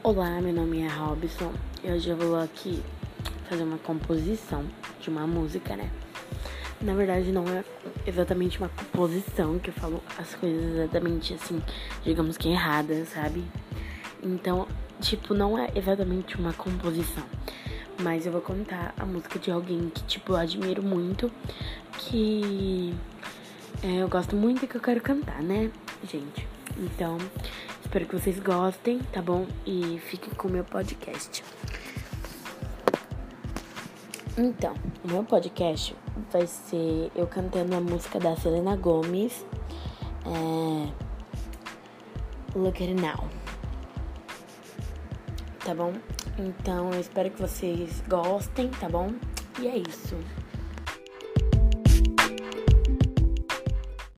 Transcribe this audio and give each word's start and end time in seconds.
Olá, 0.00 0.40
meu 0.40 0.52
nome 0.52 0.78
é 0.78 0.86
Robson 0.86 1.52
e 1.82 1.90
hoje 1.90 2.08
eu 2.08 2.16
vou 2.16 2.38
aqui 2.38 2.80
fazer 3.48 3.64
uma 3.64 3.78
composição 3.78 4.64
de 5.00 5.10
uma 5.10 5.26
música, 5.26 5.74
né? 5.74 5.90
Na 6.80 6.94
verdade, 6.94 7.32
não 7.32 7.44
é 7.48 7.64
exatamente 8.06 8.58
uma 8.58 8.68
composição 8.68 9.58
que 9.58 9.70
eu 9.70 9.74
falo 9.74 10.00
as 10.16 10.36
coisas 10.36 10.76
exatamente 10.76 11.34
assim, 11.34 11.60
digamos 12.04 12.38
que 12.38 12.48
erradas, 12.48 13.08
sabe? 13.08 13.44
Então, 14.22 14.68
tipo, 15.00 15.34
não 15.34 15.58
é 15.58 15.68
exatamente 15.74 16.36
uma 16.36 16.52
composição, 16.52 17.24
mas 18.00 18.24
eu 18.24 18.30
vou 18.30 18.40
contar 18.40 18.94
a 18.96 19.04
música 19.04 19.36
de 19.36 19.50
alguém 19.50 19.90
que, 19.90 20.04
tipo, 20.04 20.32
eu 20.32 20.36
admiro 20.36 20.80
muito, 20.80 21.28
que 21.98 22.94
é, 23.82 23.96
eu 23.96 24.08
gosto 24.08 24.36
muito 24.36 24.64
e 24.64 24.68
que 24.68 24.76
eu 24.76 24.80
quero 24.80 25.00
cantar, 25.00 25.42
né, 25.42 25.72
gente? 26.04 26.46
Então, 26.78 27.18
espero 27.84 28.06
que 28.06 28.16
vocês 28.16 28.38
gostem, 28.38 29.00
tá 29.12 29.20
bom? 29.20 29.46
E 29.66 29.98
fiquem 30.06 30.32
com 30.34 30.46
o 30.46 30.50
meu 30.50 30.64
podcast. 30.64 31.42
Então, 34.36 34.74
o 35.04 35.08
meu 35.08 35.24
podcast 35.24 35.96
vai 36.30 36.46
ser 36.46 37.10
eu 37.16 37.26
cantando 37.26 37.74
a 37.74 37.80
música 37.80 38.20
da 38.20 38.36
Selena 38.36 38.76
Gomes. 38.76 39.44
É... 40.24 40.92
Look 42.56 42.82
at 42.82 42.90
it 42.90 42.94
now. 42.94 43.28
Tá 45.64 45.74
bom? 45.74 45.92
Então, 46.38 46.92
eu 46.92 47.00
espero 47.00 47.30
que 47.30 47.40
vocês 47.40 48.00
gostem, 48.06 48.68
tá 48.68 48.88
bom? 48.88 49.12
E 49.60 49.66
é 49.66 49.78
isso. 49.78 50.16